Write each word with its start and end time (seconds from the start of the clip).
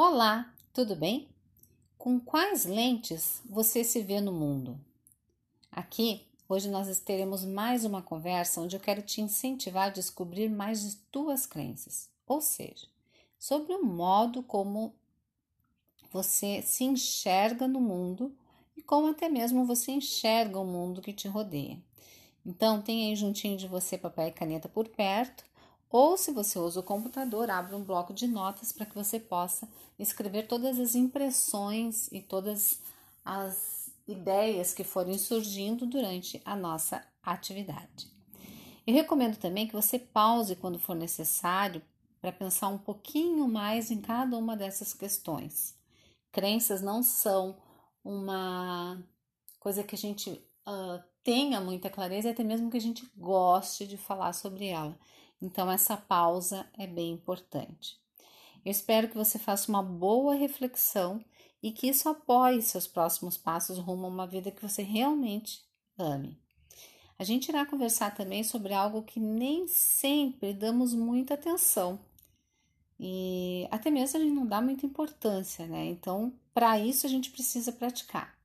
Olá, 0.00 0.54
tudo 0.72 0.94
bem? 0.94 1.28
Com 1.98 2.20
quais 2.20 2.64
lentes 2.64 3.42
você 3.44 3.82
se 3.82 4.00
vê 4.00 4.20
no 4.20 4.30
mundo? 4.30 4.78
Aqui, 5.72 6.24
hoje 6.48 6.68
nós 6.70 7.00
teremos 7.00 7.44
mais 7.44 7.84
uma 7.84 8.00
conversa 8.00 8.60
onde 8.60 8.76
eu 8.76 8.80
quero 8.80 9.02
te 9.02 9.20
incentivar 9.20 9.88
a 9.88 9.90
descobrir 9.90 10.48
mais 10.48 10.88
de 10.88 10.96
tuas 11.10 11.46
crenças, 11.46 12.08
ou 12.28 12.40
seja, 12.40 12.86
sobre 13.40 13.74
o 13.74 13.84
modo 13.84 14.40
como 14.40 14.94
você 16.12 16.62
se 16.62 16.84
enxerga 16.84 17.66
no 17.66 17.80
mundo 17.80 18.32
e 18.76 18.82
como 18.82 19.08
até 19.08 19.28
mesmo 19.28 19.64
você 19.64 19.90
enxerga 19.90 20.60
o 20.60 20.64
mundo 20.64 21.02
que 21.02 21.12
te 21.12 21.26
rodeia. 21.26 21.76
Então, 22.46 22.80
tenha 22.80 23.08
aí 23.08 23.16
juntinho 23.16 23.56
de 23.56 23.66
você 23.66 23.98
papel 23.98 24.28
e 24.28 24.32
caneta 24.32 24.68
por 24.68 24.86
perto 24.86 25.42
ou, 25.90 26.16
se 26.16 26.30
você 26.32 26.58
usa 26.58 26.80
o 26.80 26.82
computador, 26.82 27.50
abra 27.50 27.76
um 27.76 27.82
bloco 27.82 28.12
de 28.12 28.26
notas 28.26 28.72
para 28.72 28.86
que 28.86 28.94
você 28.94 29.18
possa 29.18 29.68
escrever 29.98 30.46
todas 30.46 30.78
as 30.78 30.94
impressões 30.94 32.08
e 32.12 32.20
todas 32.20 32.80
as 33.24 33.90
ideias 34.06 34.72
que 34.72 34.84
forem 34.84 35.18
surgindo 35.18 35.86
durante 35.86 36.40
a 36.44 36.54
nossa 36.54 37.04
atividade. 37.22 38.10
Eu 38.86 38.94
recomendo 38.94 39.36
também 39.36 39.66
que 39.66 39.74
você 39.74 39.98
pause 39.98 40.56
quando 40.56 40.78
for 40.78 40.94
necessário 40.94 41.82
para 42.20 42.32
pensar 42.32 42.68
um 42.68 42.78
pouquinho 42.78 43.46
mais 43.46 43.90
em 43.90 44.00
cada 44.00 44.36
uma 44.36 44.56
dessas 44.56 44.94
questões. 44.94 45.74
Crenças 46.32 46.80
não 46.80 47.02
são 47.02 47.56
uma 48.02 49.02
coisa 49.60 49.82
que 49.82 49.94
a 49.94 49.98
gente 49.98 50.30
uh, 50.66 51.02
tenha 51.22 51.60
muita 51.60 51.90
clareza, 51.90 52.30
até 52.30 52.42
mesmo 52.42 52.70
que 52.70 52.76
a 52.76 52.80
gente 52.80 53.06
goste 53.16 53.86
de 53.86 53.96
falar 53.96 54.32
sobre 54.32 54.66
ela. 54.66 54.98
Então, 55.40 55.70
essa 55.70 55.96
pausa 55.96 56.68
é 56.76 56.86
bem 56.86 57.12
importante. 57.12 57.98
Eu 58.64 58.70
espero 58.70 59.08
que 59.08 59.16
você 59.16 59.38
faça 59.38 59.70
uma 59.70 59.82
boa 59.82 60.34
reflexão 60.34 61.24
e 61.62 61.70
que 61.72 61.88
isso 61.88 62.08
apoie 62.08 62.60
seus 62.62 62.86
próximos 62.86 63.36
passos 63.36 63.78
rumo 63.78 64.06
a 64.06 64.10
uma 64.10 64.26
vida 64.26 64.50
que 64.50 64.62
você 64.62 64.82
realmente 64.82 65.62
ame. 65.98 66.38
A 67.18 67.24
gente 67.24 67.48
irá 67.48 67.66
conversar 67.66 68.14
também 68.14 68.44
sobre 68.44 68.72
algo 68.72 69.02
que 69.02 69.18
nem 69.18 69.66
sempre 69.66 70.52
damos 70.52 70.94
muita 70.94 71.34
atenção 71.34 71.98
e 73.00 73.68
até 73.70 73.90
mesmo 73.90 74.18
a 74.18 74.22
gente 74.22 74.34
não 74.34 74.46
dá 74.46 74.60
muita 74.60 74.84
importância, 74.84 75.66
né? 75.66 75.86
Então, 75.86 76.32
para 76.52 76.78
isso 76.78 77.06
a 77.06 77.08
gente 77.08 77.30
precisa 77.30 77.70
praticar. 77.70 78.36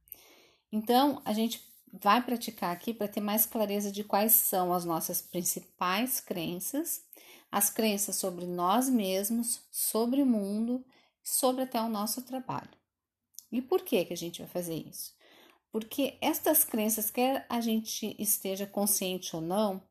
Então, 0.71 1.21
a 1.25 1.33
gente 1.33 1.61
vai 1.93 2.23
praticar 2.23 2.71
aqui 2.71 2.91
para 2.91 3.07
ter 3.07 3.21
mais 3.21 3.45
clareza 3.45 3.91
de 3.91 4.03
quais 4.03 4.33
são 4.33 4.73
as 4.73 4.83
nossas 4.83 5.21
principais 5.21 6.19
crenças, 6.19 7.03
as 7.51 7.69
crenças 7.69 8.15
sobre 8.15 8.47
nós 8.47 8.89
mesmos, 8.89 9.61
sobre 9.69 10.23
o 10.23 10.25
mundo, 10.25 10.83
sobre 11.21 11.61
até 11.61 11.79
o 11.79 11.87
nosso 11.87 12.23
trabalho. 12.23 12.71
E 13.51 13.61
por 13.61 13.83
que 13.83 14.05
que 14.05 14.13
a 14.13 14.17
gente 14.17 14.41
vai 14.41 14.49
fazer 14.49 14.75
isso? 14.75 15.13
Porque 15.71 16.17
estas 16.19 16.63
crenças, 16.63 17.11
quer 17.11 17.45
a 17.47 17.61
gente 17.61 18.15
esteja 18.17 18.65
consciente 18.65 19.35
ou 19.35 19.41
não, 19.41 19.81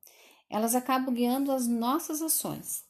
elas 0.51 0.75
acabam 0.75 1.15
guiando 1.15 1.53
as 1.53 1.69
nossas 1.69 2.21
ações. 2.21 2.85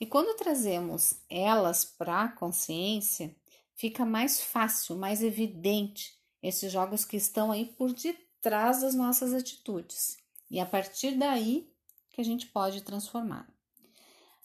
E 0.00 0.06
quando 0.06 0.36
trazemos 0.36 1.14
elas 1.30 1.84
para 1.84 2.24
a 2.24 2.28
consciência, 2.28 3.34
fica 3.74 4.04
mais 4.04 4.40
fácil, 4.40 4.96
mais 4.96 5.22
evidente 5.22 6.16
esses 6.42 6.70
jogos 6.72 7.04
que 7.04 7.16
estão 7.16 7.50
aí 7.52 7.64
por 7.64 7.92
detrás 7.92 8.27
traz 8.40 8.80
das 8.82 8.94
nossas 8.94 9.32
atitudes. 9.34 10.16
E 10.50 10.60
a 10.60 10.66
partir 10.66 11.16
daí 11.16 11.70
que 12.10 12.20
a 12.20 12.24
gente 12.24 12.46
pode 12.46 12.82
transformar. 12.82 13.48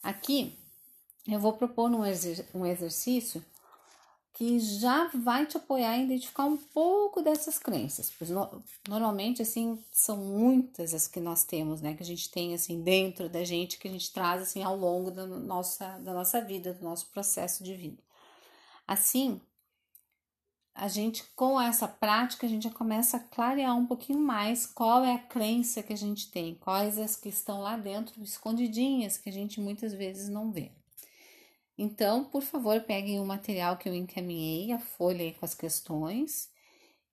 Aqui 0.02 0.58
eu 1.26 1.40
vou 1.40 1.54
propor 1.54 1.90
um, 1.90 2.04
exer 2.04 2.46
um 2.54 2.66
exercício 2.66 3.44
que 4.34 4.58
já 4.58 5.08
vai 5.14 5.46
te 5.46 5.56
apoiar 5.56 5.92
a 5.92 5.98
identificar 5.98 6.44
um 6.44 6.56
pouco 6.56 7.22
dessas 7.22 7.56
crenças. 7.56 8.12
Pois 8.18 8.30
no, 8.30 8.62
normalmente, 8.88 9.40
assim, 9.40 9.82
são 9.92 10.16
muitas 10.16 10.92
as 10.92 11.06
que 11.06 11.20
nós 11.20 11.44
temos, 11.44 11.80
né? 11.80 11.94
Que 11.94 12.02
a 12.02 12.06
gente 12.06 12.28
tem, 12.30 12.52
assim, 12.52 12.82
dentro 12.82 13.28
da 13.28 13.44
gente, 13.44 13.78
que 13.78 13.86
a 13.86 13.90
gente 13.90 14.12
traz, 14.12 14.42
assim, 14.42 14.62
ao 14.62 14.76
longo 14.76 15.12
da 15.12 15.24
nossa, 15.24 15.98
da 16.00 16.12
nossa 16.12 16.40
vida, 16.40 16.74
do 16.74 16.82
nosso 16.82 17.06
processo 17.12 17.62
de 17.62 17.74
vida. 17.74 18.02
Assim, 18.88 19.40
a 20.74 20.88
gente, 20.88 21.22
com 21.36 21.60
essa 21.60 21.86
prática, 21.86 22.46
a 22.46 22.48
gente 22.48 22.64
já 22.64 22.70
começa 22.70 23.16
a 23.16 23.20
clarear 23.20 23.76
um 23.76 23.86
pouquinho 23.86 24.18
mais 24.18 24.66
qual 24.66 25.04
é 25.04 25.14
a 25.14 25.18
crença 25.18 25.82
que 25.82 25.92
a 25.92 25.96
gente 25.96 26.30
tem, 26.30 26.56
quais 26.56 26.98
as 26.98 27.14
que 27.14 27.28
estão 27.28 27.60
lá 27.60 27.76
dentro, 27.76 28.20
escondidinhas, 28.22 29.16
que 29.16 29.28
a 29.28 29.32
gente 29.32 29.60
muitas 29.60 29.94
vezes 29.94 30.28
não 30.28 30.50
vê. 30.50 30.72
Então, 31.78 32.24
por 32.24 32.42
favor, 32.42 32.80
peguem 32.80 33.20
o 33.20 33.24
material 33.24 33.76
que 33.76 33.88
eu 33.88 33.94
encaminhei, 33.94 34.72
a 34.72 34.78
folha 34.78 35.32
com 35.34 35.44
as 35.44 35.54
questões, 35.54 36.48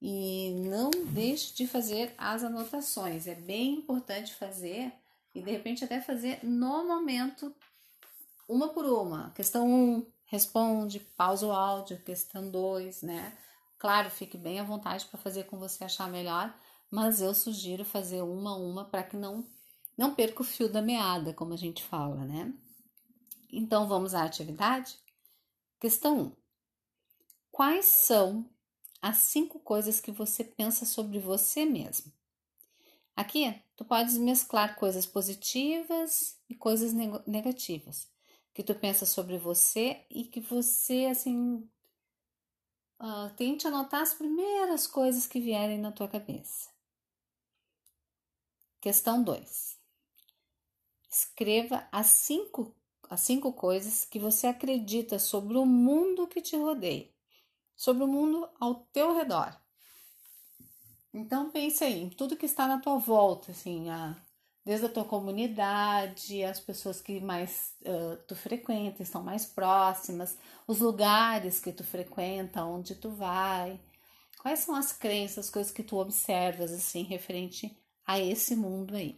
e 0.02 0.54
não 0.66 0.90
deixe 1.12 1.54
de 1.54 1.68
fazer 1.68 2.14
as 2.18 2.44
anotações. 2.44 3.28
É 3.28 3.36
bem 3.36 3.76
importante 3.76 4.34
fazer 4.34 4.92
e 5.36 5.42
de 5.42 5.52
repente 5.52 5.84
até 5.84 6.02
fazer 6.02 6.40
no 6.44 6.88
momento, 6.88 7.56
uma 8.50 8.70
por 8.70 8.86
uma. 8.86 9.30
Questão 9.32 9.68
1, 9.68 9.72
um, 9.72 10.06
responde, 10.26 11.00
pausa 11.16 11.46
o 11.46 11.52
áudio, 11.52 12.02
questão 12.04 12.50
2, 12.50 13.04
né? 13.04 13.38
Claro, 13.82 14.12
fique 14.12 14.38
bem 14.38 14.60
à 14.60 14.64
vontade 14.64 15.08
para 15.08 15.20
fazer 15.20 15.46
com 15.46 15.58
você 15.58 15.84
achar 15.84 16.08
melhor, 16.08 16.56
mas 16.92 17.20
eu 17.20 17.34
sugiro 17.34 17.84
fazer 17.84 18.22
uma 18.22 18.52
a 18.52 18.56
uma 18.56 18.86
para 18.86 19.02
que 19.02 19.18
não 19.18 19.44
não 19.98 20.14
perca 20.14 20.44
o 20.44 20.46
fio 20.46 20.72
da 20.72 20.84
meada, 20.84 21.34
como 21.34 21.52
a 21.54 21.58
gente 21.58 21.84
fala, 21.84 22.24
né? 22.24 22.54
Então 23.52 23.88
vamos 23.88 24.14
à 24.14 24.24
atividade? 24.24 25.00
Questão 25.80 26.16
1. 26.20 26.36
Quais 27.52 27.86
são 27.86 28.48
as 29.02 29.18
cinco 29.18 29.60
coisas 29.60 30.00
que 30.00 30.12
você 30.12 30.44
pensa 30.44 30.86
sobre 30.86 31.18
você 31.18 31.66
mesmo? 31.66 32.14
Aqui, 33.16 33.64
tu 33.76 33.84
podes 33.84 34.16
mesclar 34.16 34.76
coisas 34.76 35.08
positivas 35.08 36.38
e 36.48 36.54
coisas 36.54 36.94
negativas 37.26 38.08
que 38.54 38.62
tu 38.62 38.76
pensa 38.76 39.08
sobre 39.08 39.40
você 39.40 40.06
e 40.08 40.26
que 40.26 40.40
você 40.40 41.08
assim 41.08 41.68
Uh, 43.02 43.34
tente 43.36 43.68
anotar 43.68 44.04
as 44.04 44.14
primeiras 44.14 44.86
coisas 44.86 45.26
que 45.26 45.40
vierem 45.40 45.80
na 45.80 45.92
tua 45.92 46.08
cabeça. 46.08 46.70
Questão 48.80 49.24
2. 49.24 49.76
Escreva 51.10 51.88
as 51.92 52.06
cinco, 52.06 52.76
as 53.10 53.22
cinco 53.22 53.52
coisas 53.54 54.06
que 54.06 54.20
você 54.20 54.46
acredita 54.46 55.18
sobre 55.18 55.58
o 55.58 55.66
mundo 55.66 56.28
que 56.28 56.44
te 56.44 56.56
rodeia, 56.56 57.10
sobre 57.76 58.04
o 58.04 58.08
mundo 58.08 58.48
ao 58.60 58.76
teu 58.94 59.16
redor. 59.16 59.60
Então 61.12 61.50
pense 61.50 61.84
aí 61.84 62.04
em 62.04 62.10
tudo 62.10 62.38
que 62.38 62.46
está 62.46 62.68
na 62.68 62.80
tua 62.80 63.00
volta, 63.00 63.50
assim, 63.50 63.90
a, 63.90 64.16
desde 64.64 64.86
a 64.86 64.90
tua 64.90 65.06
comunidade, 65.06 66.44
as 66.44 66.60
pessoas 66.60 67.02
que 67.02 67.20
mais 67.20 67.74
uh, 67.82 68.18
tu 68.28 68.36
frequenta, 68.36 69.02
estão 69.02 69.24
mais 69.24 69.46
próximas, 69.46 70.38
os 70.68 70.80
lugares 70.80 71.60
que 71.60 71.72
tu 71.72 71.84
frequenta, 71.84 72.64
onde 72.64 72.96
tu 72.96 73.10
vai, 73.10 73.80
quais 74.40 74.60
são 74.60 74.76
as 74.76 74.92
crenças, 74.92 75.46
as 75.46 75.50
coisas 75.50 75.72
que 75.72 75.84
tu 75.84 75.98
observas 75.98 76.72
assim 76.72 77.04
referente 77.04 77.76
a 78.06 78.20
esse 78.20 78.56
mundo 78.56 78.96
aí. 78.96 79.18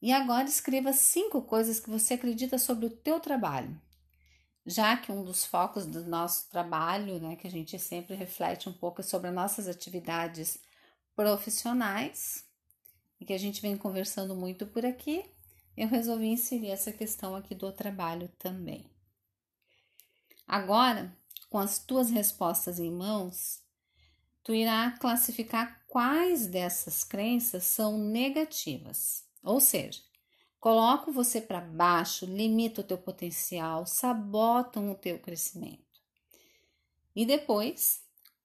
E 0.00 0.12
agora 0.12 0.44
escreva 0.44 0.92
cinco 0.92 1.42
coisas 1.42 1.80
que 1.80 1.90
você 1.90 2.14
acredita 2.14 2.58
sobre 2.58 2.86
o 2.86 2.90
teu 2.90 3.18
trabalho. 3.18 3.80
Já 4.64 4.96
que 4.96 5.12
um 5.12 5.24
dos 5.24 5.44
focos 5.44 5.86
do 5.86 6.04
nosso 6.04 6.48
trabalho, 6.50 7.20
né, 7.20 7.36
que 7.36 7.46
a 7.46 7.50
gente 7.50 7.78
sempre 7.78 8.14
reflete 8.14 8.68
um 8.68 8.72
pouco 8.72 9.02
sobre 9.02 9.28
as 9.28 9.34
nossas 9.34 9.68
atividades 9.68 10.58
profissionais, 11.14 12.45
e 13.20 13.24
que 13.24 13.32
a 13.32 13.38
gente 13.38 13.60
vem 13.62 13.76
conversando 13.76 14.34
muito 14.34 14.66
por 14.66 14.84
aqui, 14.84 15.24
eu 15.76 15.88
resolvi 15.88 16.26
inserir 16.26 16.70
essa 16.70 16.92
questão 16.92 17.34
aqui 17.36 17.54
do 17.54 17.70
trabalho 17.72 18.28
também. 18.38 18.90
Agora, 20.46 21.16
com 21.50 21.58
as 21.58 21.78
tuas 21.78 22.10
respostas 22.10 22.78
em 22.78 22.90
mãos, 22.90 23.62
tu 24.42 24.54
irá 24.54 24.92
classificar 24.92 25.84
quais 25.86 26.46
dessas 26.46 27.02
crenças 27.02 27.64
são 27.64 27.98
negativas. 27.98 29.24
Ou 29.42 29.60
seja, 29.60 30.00
colocam 30.60 31.12
você 31.12 31.40
para 31.40 31.60
baixo, 31.60 32.26
limitam 32.26 32.84
o 32.84 32.86
teu 32.86 32.98
potencial, 32.98 33.86
sabotam 33.86 34.90
o 34.90 34.94
teu 34.94 35.18
crescimento. 35.18 35.84
E 37.14 37.24
depois, 37.24 38.02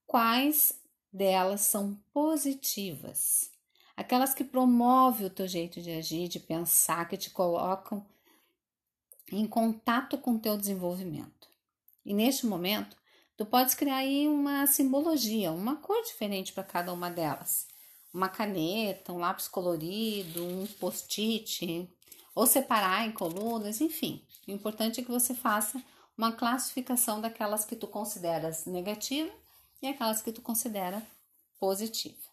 quais 0.07 0.73
delas 1.11 1.61
são 1.61 2.01
positivas? 2.13 3.50
Aquelas 4.01 4.33
que 4.33 4.43
promovem 4.43 5.27
o 5.27 5.29
teu 5.29 5.47
jeito 5.47 5.81
de 5.81 5.91
agir, 5.91 6.27
de 6.27 6.39
pensar, 6.39 7.07
que 7.07 7.17
te 7.17 7.29
colocam 7.29 8.05
em 9.31 9.47
contato 9.47 10.17
com 10.17 10.33
o 10.33 10.39
teu 10.39 10.57
desenvolvimento. 10.57 11.47
E 12.05 12.13
neste 12.13 12.45
momento, 12.45 12.97
tu 13.37 13.45
podes 13.45 13.75
criar 13.75 13.97
aí 13.97 14.27
uma 14.27 14.67
simbologia, 14.67 15.51
uma 15.51 15.77
cor 15.77 16.01
diferente 16.03 16.51
para 16.51 16.63
cada 16.63 16.91
uma 16.91 17.09
delas. 17.09 17.67
Uma 18.13 18.27
caneta, 18.27 19.13
um 19.13 19.19
lápis 19.19 19.47
colorido, 19.47 20.43
um 20.43 20.67
post-it, 20.79 21.89
ou 22.35 22.45
separar 22.45 23.07
em 23.07 23.11
colunas, 23.11 23.79
enfim. 23.79 24.25
O 24.47 24.51
importante 24.51 24.99
é 24.99 25.03
que 25.03 25.11
você 25.11 25.33
faça 25.33 25.81
uma 26.17 26.33
classificação 26.33 27.21
daquelas 27.21 27.63
que 27.63 27.75
tu 27.75 27.87
consideras 27.87 28.65
negativa 28.65 29.31
e 29.81 29.87
aquelas 29.87 30.21
que 30.21 30.31
tu 30.31 30.41
considera 30.41 31.01
positiva. 31.57 32.30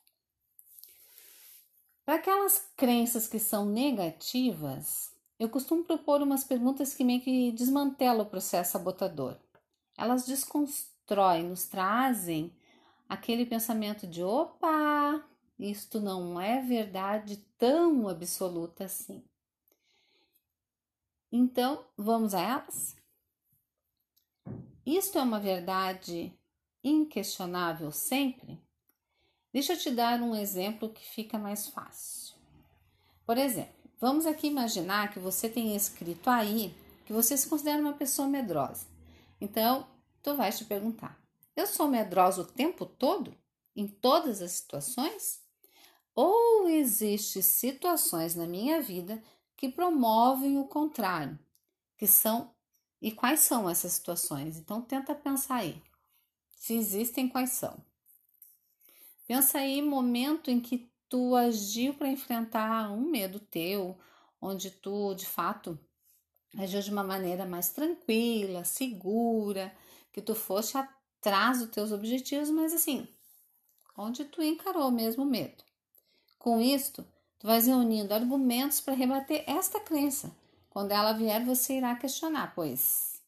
Para 2.08 2.16
aquelas 2.16 2.66
crenças 2.74 3.28
que 3.28 3.38
são 3.38 3.66
negativas, 3.66 5.14
eu 5.38 5.46
costumo 5.50 5.84
propor 5.84 6.22
umas 6.22 6.42
perguntas 6.42 6.94
que 6.94 7.04
meio 7.04 7.20
que 7.20 7.52
desmantelam 7.52 8.22
o 8.22 8.30
processo 8.30 8.72
sabotador. 8.72 9.36
Elas 9.94 10.24
desconstroem, 10.24 11.44
nos 11.44 11.66
trazem 11.66 12.50
aquele 13.06 13.44
pensamento 13.44 14.06
de 14.06 14.22
opa, 14.24 15.22
isto 15.58 16.00
não 16.00 16.40
é 16.40 16.62
verdade 16.62 17.44
tão 17.58 18.08
absoluta 18.08 18.84
assim. 18.84 19.22
Então, 21.30 21.84
vamos 21.94 22.32
a 22.32 22.40
elas? 22.40 22.96
Isto 24.86 25.18
é 25.18 25.22
uma 25.22 25.38
verdade 25.38 26.32
inquestionável 26.82 27.92
sempre? 27.92 28.66
Deixa 29.52 29.72
eu 29.72 29.78
te 29.78 29.90
dar 29.90 30.20
um 30.20 30.34
exemplo 30.34 30.90
que 30.90 31.04
fica 31.04 31.38
mais 31.38 31.68
fácil. 31.68 32.34
Por 33.24 33.38
exemplo, 33.38 33.74
vamos 33.98 34.26
aqui 34.26 34.46
imaginar 34.46 35.10
que 35.12 35.18
você 35.18 35.48
tem 35.48 35.74
escrito 35.74 36.28
aí 36.28 36.74
que 37.06 37.12
você 37.12 37.36
se 37.36 37.48
considera 37.48 37.80
uma 37.80 37.94
pessoa 37.94 38.28
medrosa. 38.28 38.86
Então, 39.40 39.86
tu 40.22 40.36
vais 40.36 40.58
te 40.58 40.64
perguntar: 40.64 41.18
eu 41.56 41.66
sou 41.66 41.88
medrosa 41.88 42.42
o 42.42 42.46
tempo 42.46 42.84
todo? 42.84 43.34
Em 43.74 43.86
todas 43.86 44.42
as 44.42 44.52
situações? 44.52 45.40
Ou 46.14 46.68
existem 46.68 47.42
situações 47.42 48.34
na 48.34 48.46
minha 48.46 48.82
vida 48.82 49.22
que 49.56 49.68
promovem 49.68 50.58
o 50.58 50.66
contrário, 50.66 51.38
que 51.96 52.06
são 52.06 52.52
e 53.00 53.12
quais 53.12 53.40
são 53.40 53.70
essas 53.70 53.92
situações? 53.92 54.58
Então 54.58 54.82
tenta 54.82 55.14
pensar 55.14 55.56
aí. 55.56 55.82
Se 56.56 56.74
existem, 56.74 57.28
quais 57.28 57.50
são? 57.50 57.87
Pensa 59.28 59.58
aí 59.58 59.82
momento 59.82 60.50
em 60.50 60.58
que 60.58 60.90
tu 61.06 61.36
agiu 61.36 61.92
para 61.92 62.08
enfrentar 62.08 62.90
um 62.90 63.02
medo 63.10 63.38
teu, 63.38 63.94
onde 64.40 64.70
tu 64.70 65.14
de 65.14 65.26
fato 65.26 65.78
agiu 66.56 66.80
de 66.80 66.90
uma 66.90 67.04
maneira 67.04 67.44
mais 67.44 67.68
tranquila, 67.68 68.64
segura, 68.64 69.70
que 70.14 70.22
tu 70.22 70.34
foste 70.34 70.78
atrás 70.78 71.58
dos 71.58 71.68
teus 71.68 71.92
objetivos, 71.92 72.48
mas 72.48 72.72
assim, 72.72 73.06
onde 73.98 74.24
tu 74.24 74.42
encarou 74.42 74.90
mesmo 74.90 75.24
o 75.24 75.26
medo. 75.26 75.62
Com 76.38 76.58
isto, 76.58 77.04
tu 77.38 77.46
vais 77.46 77.66
reunindo 77.66 78.14
argumentos 78.14 78.80
para 78.80 78.94
rebater 78.94 79.44
esta 79.46 79.78
crença. 79.78 80.34
Quando 80.70 80.92
ela 80.92 81.12
vier, 81.12 81.44
você 81.44 81.76
irá 81.76 81.94
questionar, 81.96 82.54
pois 82.54 83.20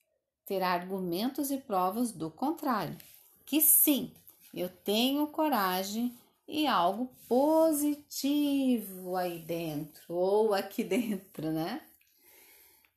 terá 0.47 0.71
argumentos 0.71 1.51
e 1.51 1.59
provas 1.59 2.11
do 2.11 2.31
contrário. 2.31 2.97
Que 3.45 3.61
sim, 3.61 4.15
eu 4.53 4.69
tenho 4.69 5.27
coragem 5.29 6.17
e 6.47 6.67
algo 6.67 7.11
positivo 7.29 9.17
aí 9.17 9.39
dentro, 9.39 10.15
ou 10.15 10.53
aqui 10.53 10.83
dentro, 10.85 11.51
né? 11.53 11.81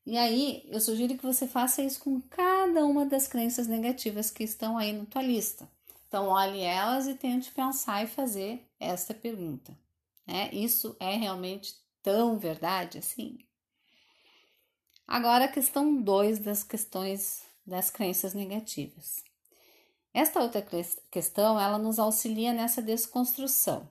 E 0.05 0.17
aí, 0.17 0.67
eu 0.67 0.81
sugiro 0.81 1.17
que 1.17 1.25
você 1.25 1.47
faça 1.47 1.81
isso 1.81 2.01
com 2.01 2.19
cada 2.21 2.85
uma 2.85 3.05
das 3.05 3.25
crenças 3.25 3.67
negativas 3.67 4.29
que 4.29 4.43
estão 4.43 4.77
aí 4.77 4.91
na 4.91 5.05
tua 5.05 5.21
lista. 5.21 5.69
Então, 6.07 6.27
olhe 6.27 6.59
elas 6.59 7.07
e 7.07 7.15
tente 7.15 7.51
pensar 7.51 8.03
e 8.03 8.07
fazer 8.07 8.67
esta 8.79 9.13
pergunta. 9.13 9.77
Né? 10.27 10.49
Isso 10.51 10.95
é 10.99 11.15
realmente 11.15 11.73
tão 12.01 12.37
verdade 12.37 12.97
assim? 12.97 13.37
Agora, 15.07 15.45
a 15.45 15.51
questão 15.51 16.01
2 16.01 16.39
das 16.39 16.63
questões 16.63 17.43
das 17.65 17.89
crenças 17.89 18.33
negativas. 18.33 19.23
Esta 20.13 20.41
outra 20.41 20.63
questão, 21.09 21.59
ela 21.59 21.79
nos 21.79 21.97
auxilia 21.97 22.53
nessa 22.53 22.81
desconstrução. 22.81 23.89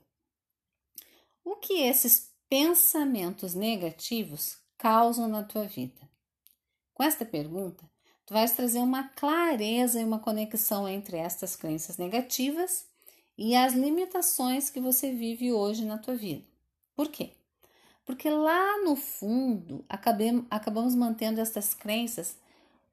O 1.44 1.56
que 1.56 1.82
esses 1.82 2.30
pensamentos 2.48 3.54
negativos 3.54 4.58
causam 4.78 5.26
na 5.26 5.42
tua 5.42 5.64
vida? 5.64 6.00
Com 6.94 7.02
esta 7.02 7.24
pergunta, 7.24 7.84
tu 8.24 8.34
vais 8.34 8.52
trazer 8.52 8.78
uma 8.78 9.08
clareza 9.08 10.00
e 10.00 10.04
uma 10.04 10.20
conexão 10.20 10.88
entre 10.88 11.16
estas 11.16 11.56
crenças 11.56 11.96
negativas 11.96 12.86
e 13.36 13.56
as 13.56 13.72
limitações 13.72 14.70
que 14.70 14.80
você 14.80 15.12
vive 15.12 15.52
hoje 15.52 15.84
na 15.84 15.98
tua 15.98 16.14
vida. 16.14 16.44
Por 16.94 17.08
quê? 17.08 17.32
Porque 18.04 18.30
lá 18.30 18.82
no 18.84 18.94
fundo 18.94 19.84
acabamos 19.88 20.94
mantendo 20.94 21.40
essas 21.40 21.74
crenças 21.74 22.36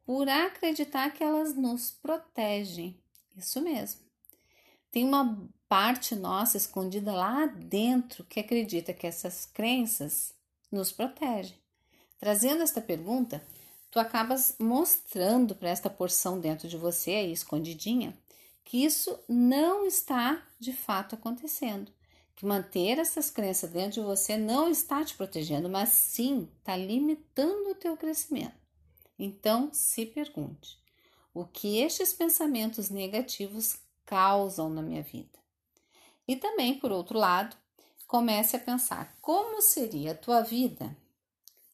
por 0.03 0.27
acreditar 0.27 1.11
que 1.11 1.23
elas 1.23 1.53
nos 1.53 1.91
protegem. 1.91 2.98
Isso 3.39 3.61
mesmo. 3.61 4.01
Tem 4.91 5.05
uma 5.05 5.47
parte 5.67 6.15
nossa 6.15 6.57
escondida 6.57 7.13
lá 7.13 7.45
dentro 7.45 8.23
que 8.25 8.39
acredita 8.39 8.93
que 8.93 9.07
essas 9.07 9.45
crenças 9.45 10.33
nos 10.71 10.91
protegem. 10.91 11.57
Trazendo 12.17 12.63
esta 12.63 12.81
pergunta, 12.81 13.43
tu 13.89 13.99
acabas 13.99 14.55
mostrando 14.59 15.55
para 15.55 15.69
esta 15.69 15.89
porção 15.89 16.39
dentro 16.39 16.67
de 16.67 16.77
você 16.77 17.11
aí 17.11 17.31
escondidinha 17.31 18.17
que 18.63 18.83
isso 18.83 19.17
não 19.27 19.85
está 19.85 20.43
de 20.59 20.73
fato 20.73 21.15
acontecendo. 21.15 21.91
Que 22.35 22.45
manter 22.45 22.99
essas 22.99 23.29
crenças 23.29 23.71
dentro 23.71 24.01
de 24.01 24.07
você 24.07 24.37
não 24.37 24.69
está 24.69 25.03
te 25.03 25.15
protegendo, 25.15 25.67
mas 25.67 25.89
sim 25.89 26.47
está 26.59 26.77
limitando 26.77 27.71
o 27.71 27.75
teu 27.75 27.97
crescimento. 27.97 28.53
Então, 29.17 29.69
se 29.73 30.05
pergunte: 30.05 30.77
o 31.33 31.45
que 31.45 31.79
estes 31.79 32.13
pensamentos 32.13 32.89
negativos 32.89 33.77
causam 34.05 34.69
na 34.69 34.81
minha 34.81 35.03
vida? 35.03 35.39
E 36.27 36.35
também, 36.35 36.77
por 36.79 36.91
outro 36.91 37.17
lado, 37.17 37.55
comece 38.07 38.55
a 38.55 38.59
pensar 38.59 39.17
como 39.21 39.61
seria 39.61 40.11
a 40.11 40.15
tua 40.15 40.41
vida 40.41 40.95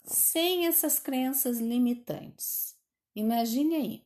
sem 0.04 0.68
essas 0.68 1.00
crenças 1.00 1.60
limitantes. 1.60 2.76
Imagine 3.16 3.76
aí. 3.76 4.04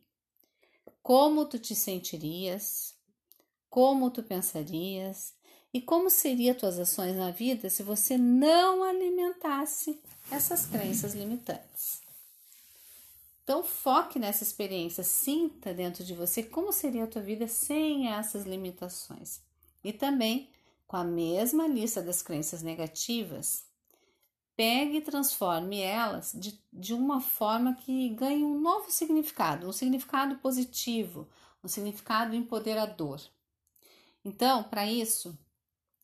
Como 1.02 1.46
tu 1.46 1.58
te 1.60 1.76
sentirias? 1.76 2.96
Como 3.70 4.12
tu 4.12 4.24
pensarias? 4.24 5.34
E 5.74 5.82
como 5.82 6.10
seriam 6.10 6.56
tuas 6.56 6.80
ações 6.80 7.16
na 7.16 7.32
vida 7.32 7.70
se 7.70 7.84
você 7.84 8.18
não 8.18 8.84
alimentasse 8.84 10.00
essas 10.32 10.66
crenças 10.66 11.14
limitantes? 11.14 12.02
Então 13.50 13.64
foque 13.64 14.20
nessa 14.20 14.44
experiência, 14.44 15.04
sinta 15.04 15.74
dentro 15.74 16.04
de 16.04 16.14
você 16.14 16.44
como 16.44 16.72
seria 16.72 17.06
a 17.06 17.08
tua 17.08 17.24
vida 17.24 17.48
sem 17.48 18.08
essas 18.08 18.46
limitações. 18.46 19.42
E 19.84 19.92
também, 19.92 20.52
com 20.86 20.96
a 20.96 21.04
mesma 21.04 21.66
lista 21.66 22.00
das 22.00 22.22
crenças 22.22 22.62
negativas, 22.62 23.66
pegue 24.56 24.98
e 24.98 25.02
transforme 25.02 25.82
elas 25.82 26.32
de, 26.36 26.64
de 26.72 26.94
uma 26.94 27.22
forma 27.22 27.74
que 27.74 28.10
ganhe 28.10 28.44
um 28.44 28.60
novo 28.62 28.92
significado, 28.92 29.68
um 29.68 29.74
significado 29.74 30.36
positivo, 30.36 31.28
um 31.64 31.68
significado 31.68 32.36
empoderador. 32.36 33.20
Então, 34.24 34.62
para 34.62 34.86
isso, 34.86 35.36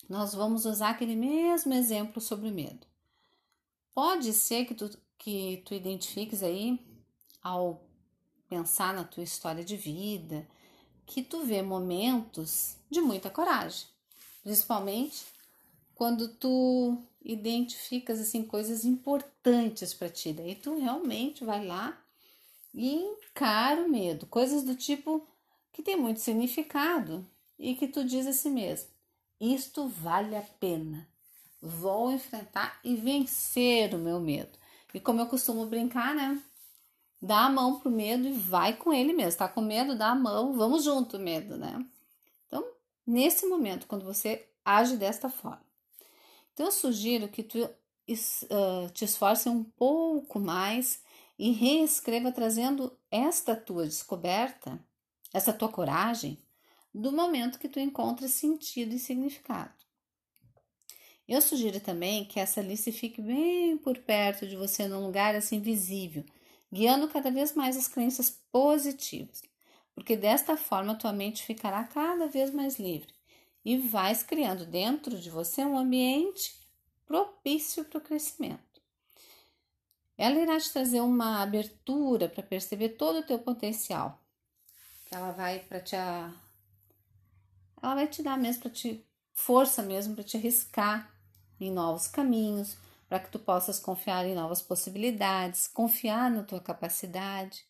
nós 0.09 0.33
vamos 0.33 0.65
usar 0.65 0.89
aquele 0.89 1.15
mesmo 1.15 1.75
exemplo 1.75 2.19
sobre 2.19 2.49
o 2.49 2.51
medo. 2.51 2.87
Pode 3.93 4.33
ser 4.33 4.65
que 4.65 4.73
tu, 4.73 4.89
que 5.19 5.61
tu 5.63 5.75
identifiques 5.75 6.41
aí, 6.41 6.94
ao 7.45 7.79
pensar 8.49 8.91
na 8.91 9.03
tua 9.03 9.23
história 9.23 9.63
de 9.63 9.77
vida, 9.77 10.47
que 11.05 11.21
tu 11.21 11.45
vê 11.45 11.61
momentos 11.61 12.75
de 12.89 12.99
muita 12.99 13.29
coragem, 13.29 13.85
principalmente 14.41 15.23
quando 15.93 16.27
tu 16.27 16.97
identificas 17.23 18.19
assim 18.19 18.43
coisas 18.43 18.83
importantes 18.83 19.93
para 19.93 20.09
ti, 20.09 20.33
daí 20.33 20.55
tu 20.55 20.79
realmente 20.79 21.45
vai 21.45 21.63
lá 21.63 21.95
e 22.73 22.95
encara 22.95 23.85
o 23.85 23.89
medo, 23.89 24.25
coisas 24.25 24.63
do 24.63 24.75
tipo 24.75 25.27
que 25.71 25.83
tem 25.83 25.95
muito 25.95 26.21
significado 26.21 27.23
e 27.59 27.75
que 27.75 27.87
tu 27.87 28.03
diz 28.03 28.25
a 28.25 28.33
si 28.33 28.49
mesmo: 28.49 28.89
isto 29.39 29.87
vale 29.87 30.35
a 30.35 30.41
pena. 30.41 31.07
Vou 31.61 32.11
enfrentar 32.11 32.79
e 32.83 32.95
vencer 32.95 33.93
o 33.93 33.99
meu 33.99 34.19
medo. 34.19 34.57
E 34.93 34.99
como 34.99 35.21
eu 35.21 35.27
costumo 35.27 35.65
brincar, 35.65 36.15
né? 36.15 36.41
Dá 37.25 37.45
a 37.45 37.49
mão 37.49 37.79
pro 37.79 37.89
medo 37.89 38.27
e 38.27 38.33
vai 38.33 38.73
com 38.77 38.93
ele 38.93 39.11
mesmo. 39.11 39.39
Tá 39.39 39.47
com 39.47 39.59
medo? 39.59 39.97
Dá 39.97 40.09
a 40.09 40.15
mão, 40.15 40.53
vamos 40.53 40.83
junto, 40.83 41.17
medo, 41.17 41.57
né? 41.57 41.83
Então, 42.45 42.63
nesse 43.05 43.47
momento, 43.47 43.87
quando 43.87 44.05
você 44.05 44.47
age 44.63 44.95
desta 44.95 45.27
forma, 45.27 45.65
então 46.53 46.67
eu 46.67 46.71
sugiro 46.71 47.27
que 47.27 47.41
tu 47.41 47.63
uh, 47.63 48.89
te 48.93 49.05
esforce 49.05 49.49
um 49.49 49.63
pouco 49.63 50.39
mais 50.39 51.01
e 51.37 51.51
reescreva 51.51 52.31
trazendo 52.31 52.95
esta 53.09 53.55
tua 53.55 53.85
descoberta, 53.85 54.79
essa 55.33 55.51
tua 55.51 55.67
coragem, 55.67 56.37
do 56.93 57.11
momento 57.11 57.57
que 57.57 57.67
tu 57.67 57.79
encontra 57.79 58.27
sentido 58.27 58.93
e 58.93 58.99
significado. 58.99 59.73
Eu 61.27 61.41
sugiro 61.41 61.79
também 61.79 62.23
que 62.23 62.39
essa 62.39 62.61
lista 62.61 62.91
fique 62.91 63.19
bem 63.19 63.77
por 63.79 63.97
perto 63.97 64.47
de 64.47 64.55
você, 64.55 64.87
num 64.87 65.03
lugar 65.03 65.33
assim 65.35 65.59
visível, 65.59 66.23
guiando 66.75 67.07
cada 67.07 67.31
vez 67.31 67.55
mais 67.55 67.77
as 67.77 67.87
crenças 67.87 68.29
positivas, 68.51 69.41
porque 69.93 70.17
desta 70.17 70.57
forma 70.57 70.93
tua 70.93 71.13
mente 71.13 71.45
ficará 71.45 71.85
cada 71.85 72.27
vez 72.27 72.51
mais 72.51 72.77
livre 72.77 73.13
e 73.63 73.77
vais 73.77 74.21
criando 74.21 74.65
dentro 74.65 75.17
de 75.17 75.29
você 75.29 75.63
um 75.63 75.77
ambiente 75.77 76.53
propício 77.05 77.85
para 77.85 77.99
o 77.99 78.01
crescimento. 78.01 78.81
Ela 80.17 80.39
irá 80.39 80.59
te 80.59 80.69
trazer 80.71 80.99
uma 80.99 81.41
abertura 81.41 82.27
para 82.27 82.43
perceber 82.43 82.89
todo 82.89 83.19
o 83.19 83.23
teu 83.23 83.39
potencial. 83.39 84.21
Ela 85.09 85.31
vai 85.31 85.59
para 85.59 85.79
te 85.79 85.95
ela 85.95 86.35
vai 87.95 88.07
te 88.07 88.21
dar 88.21 88.37
mesmo 88.37 88.63
para 88.63 88.71
te 88.71 89.05
força 89.33 89.81
mesmo 89.81 90.13
para 90.13 90.23
te 90.25 90.35
arriscar 90.35 91.09
em 91.57 91.71
novos 91.71 92.07
caminhos, 92.07 92.75
para 93.15 93.23
que 93.23 93.31
tu 93.31 93.39
possas 93.39 93.79
confiar 93.79 94.25
em 94.25 94.35
novas 94.35 94.61
possibilidades, 94.61 95.69
confiar 95.69 96.29
na 96.29 96.43
tua 96.43 96.59
capacidade, 96.59 97.65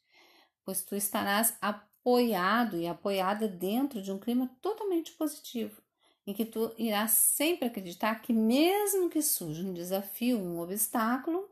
pois 0.64 0.84
tu 0.84 0.96
estarás 0.96 1.56
apoiado 1.62 2.76
e 2.78 2.88
apoiada 2.88 3.48
dentro 3.48 4.02
de 4.02 4.12
um 4.12 4.18
clima 4.18 4.50
totalmente 4.60 5.12
positivo, 5.12 5.80
em 6.26 6.34
que 6.34 6.46
tu 6.46 6.74
irás 6.80 7.12
sempre 7.12 7.68
acreditar 7.68 8.24
que 8.24 8.34
mesmo 8.34 9.08
que 9.08 9.22
surja 9.22 9.62
um 9.62 9.72
desafio, 9.72 10.40
um 10.40 10.60
obstáculo, 10.60 11.48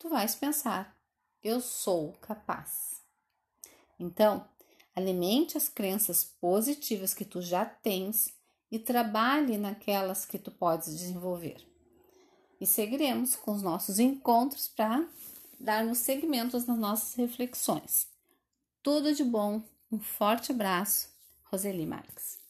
tu 0.00 0.08
vais 0.08 0.34
pensar: 0.34 0.98
eu 1.40 1.60
sou 1.60 2.14
capaz. 2.14 3.04
Então, 4.00 4.48
alimente 4.96 5.56
as 5.56 5.68
crenças 5.68 6.24
positivas 6.24 7.14
que 7.14 7.24
tu 7.24 7.40
já 7.40 7.64
tens 7.64 8.34
e 8.68 8.80
trabalhe 8.80 9.56
naquelas 9.56 10.26
que 10.26 10.40
tu 10.40 10.50
podes 10.50 10.88
desenvolver. 10.88 11.67
E 12.60 12.66
seguiremos 12.66 13.36
com 13.36 13.52
os 13.52 13.62
nossos 13.62 13.98
encontros 13.98 14.68
para 14.68 15.06
darmos 15.58 15.98
segmentos 15.98 16.66
nas 16.66 16.78
nossas 16.78 17.14
reflexões. 17.14 18.08
Tudo 18.82 19.14
de 19.14 19.24
bom, 19.24 19.62
um 19.90 19.98
forte 19.98 20.52
abraço, 20.52 21.08
Roseli 21.44 21.86
Marques. 21.86 22.47